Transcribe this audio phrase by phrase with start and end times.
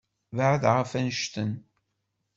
[0.35, 1.51] Beεεed ɣef annect-en.